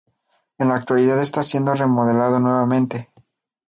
En 0.57 0.67
la 0.69 0.77
actualidad 0.77 1.21
está 1.21 1.43
siendo 1.43 1.75
remodelado 1.75 2.39
nuevamente. 2.39 3.11